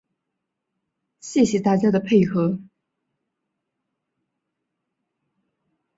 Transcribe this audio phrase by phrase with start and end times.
[1.19, 2.57] 谢谢大家的配合